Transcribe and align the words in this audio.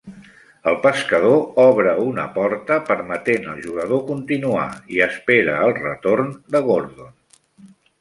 El 0.69 0.77
pescador 0.85 1.35
obre 1.63 1.93
una 2.05 2.25
porta, 2.39 2.79
permetent 2.89 3.47
al 3.53 3.61
jugador 3.67 4.03
continuar, 4.11 4.67
i 4.97 5.07
espera 5.11 5.63
el 5.69 5.79
retorn 5.87 6.37
de 6.57 6.67
Gordon. 6.71 7.19